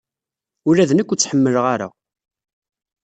[0.69, 1.87] Ula d nekk ur tt-ḥemmleɣ ara.